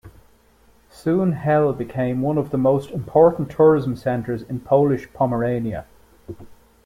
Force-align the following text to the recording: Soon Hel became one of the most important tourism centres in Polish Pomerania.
Soon 0.89 1.33
Hel 1.33 1.73
became 1.73 2.23
one 2.23 2.39
of 2.39 2.49
the 2.49 2.57
most 2.57 2.89
important 2.89 3.51
tourism 3.51 3.95
centres 3.95 4.41
in 4.41 4.59
Polish 4.59 5.07
Pomerania. 5.13 5.85